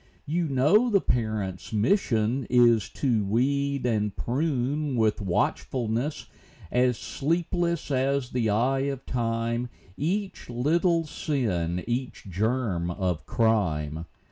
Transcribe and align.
You 0.25 0.45
know 0.47 0.89
the 0.89 0.99
parents' 0.99 1.71
mission 1.71 2.47
is 2.49 2.89
To 2.89 3.23
weed 3.23 3.85
and 3.85 4.15
prune, 4.15 4.95
with 4.95 5.21
watchfulness 5.21 6.25
As 6.71 6.97
sleepless 6.97 7.91
as 7.91 8.31
the 8.31 8.49
eye 8.49 8.79
of 8.89 9.05
time, 9.05 9.69
Each 9.97 10.49
little 10.49 11.05
sin, 11.05 11.83
each 11.85 12.25
germ 12.27 12.89
of 12.89 13.27
crime. 13.27 14.07